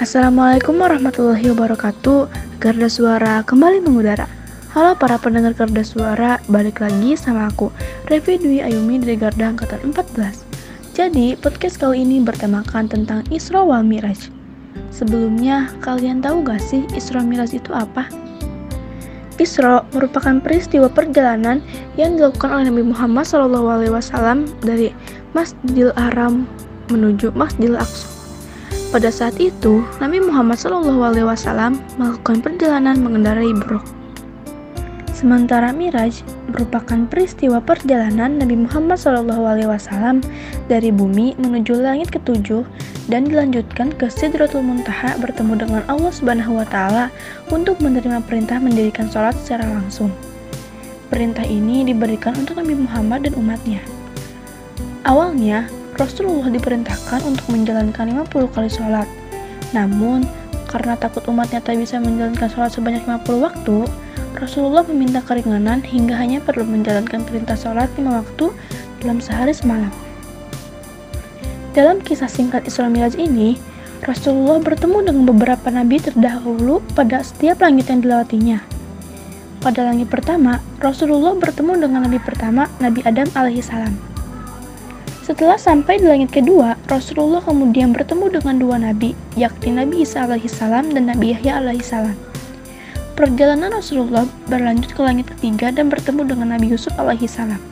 [0.00, 2.24] Assalamualaikum warahmatullahi wabarakatuh
[2.56, 4.24] Garda Suara kembali mengudara
[4.72, 7.68] Halo para pendengar Garda Suara, balik lagi sama aku
[8.08, 13.84] Revi Dwi Ayumi dari Garda Angkatan 14 Jadi, podcast kali ini bertemakan tentang Isra wal
[13.84, 14.32] Miraj
[14.88, 18.08] Sebelumnya, kalian tahu gak sih Isra Miraj itu apa?
[19.36, 21.60] Isra merupakan peristiwa perjalanan
[22.00, 24.88] yang dilakukan oleh Nabi Muhammad SAW dari
[25.36, 26.48] Masjidil Haram
[26.88, 28.21] menuju Masjidil Aqsa.
[28.92, 33.80] Pada saat itu, Nabi Muhammad SAW melakukan perjalanan mengendarai buruk.
[35.16, 36.20] Sementara Miraj
[36.52, 40.20] merupakan peristiwa perjalanan Nabi Muhammad SAW
[40.68, 42.68] dari bumi menuju langit ketujuh
[43.08, 47.08] dan dilanjutkan ke Sidratul Muntaha bertemu dengan Allah Subhanahu wa taala
[47.48, 50.12] untuk menerima perintah mendirikan sholat secara langsung.
[51.08, 53.80] Perintah ini diberikan untuk Nabi Muhammad dan umatnya.
[55.08, 55.64] Awalnya,
[56.00, 59.04] Rasulullah diperintahkan untuk menjalankan 50 kali sholat.
[59.76, 60.24] Namun,
[60.64, 63.84] karena takut umatnya tak bisa menjalankan sholat sebanyak 50 waktu,
[64.40, 68.46] Rasulullah meminta keringanan hingga hanya perlu menjalankan perintah sholat 5 waktu
[69.04, 69.92] dalam sehari semalam.
[71.76, 73.60] Dalam kisah singkat Isra Miraj ini,
[74.02, 78.58] Rasulullah bertemu dengan beberapa nabi terdahulu pada setiap langit yang dilewatinya.
[79.62, 84.11] Pada langit pertama, Rasulullah bertemu dengan nabi pertama, Nabi Adam alaihissalam.
[85.22, 90.90] Setelah sampai di langit kedua, Rasulullah kemudian bertemu dengan dua nabi, yakni Nabi Isa alaihissalam
[90.98, 92.18] dan Nabi Yahya alaihissalam.
[93.14, 97.62] Perjalanan Rasulullah berlanjut ke langit ketiga dan bertemu dengan Nabi Yusuf alaihissalam.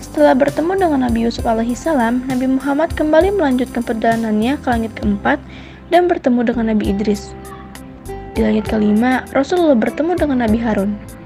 [0.00, 5.36] Setelah bertemu dengan Nabi Yusuf alaihissalam, Nabi Muhammad kembali melanjutkan perjalanannya ke langit keempat
[5.92, 7.36] dan bertemu dengan Nabi Idris.
[8.32, 11.17] Di langit kelima, Rasulullah bertemu dengan Nabi Harun.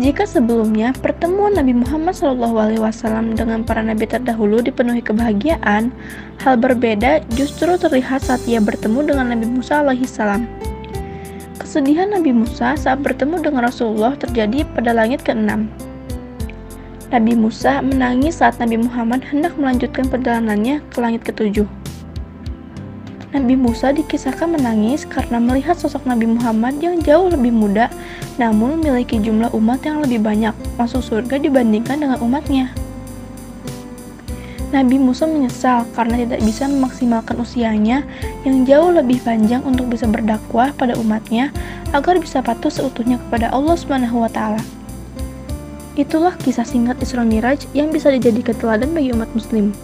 [0.00, 5.92] Jika sebelumnya pertemuan Nabi Muhammad SAW dengan para nabi terdahulu dipenuhi kebahagiaan,
[6.40, 10.48] hal berbeda justru terlihat saat ia bertemu dengan Nabi Musa alaihissalam.
[11.60, 15.68] Kesedihan Nabi Musa saat bertemu dengan Rasulullah terjadi pada langit ke-6.
[17.12, 21.81] Nabi Musa menangis saat Nabi Muhammad hendak melanjutkan perjalanannya ke langit ke-7.
[23.32, 27.88] Nabi Musa dikisahkan menangis karena melihat sosok Nabi Muhammad yang jauh lebih muda
[28.36, 32.68] namun memiliki jumlah umat yang lebih banyak masuk surga dibandingkan dengan umatnya.
[34.72, 38.04] Nabi Musa menyesal karena tidak bisa memaksimalkan usianya
[38.44, 41.52] yang jauh lebih panjang untuk bisa berdakwah pada umatnya
[41.92, 44.60] agar bisa patuh seutuhnya kepada Allah Subhanahu wa taala.
[45.92, 49.76] Itulah kisah singkat Isra Miraj yang bisa dijadikan teladan bagi umat muslim.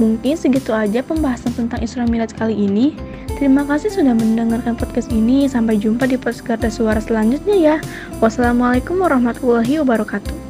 [0.00, 2.96] Mungkin segitu aja pembahasan tentang Isra Miraj kali ini.
[3.36, 5.44] Terima kasih sudah mendengarkan podcast ini.
[5.50, 7.76] Sampai jumpa di podcast Suara selanjutnya ya.
[8.22, 10.41] Wassalamualaikum warahmatullahi wabarakatuh.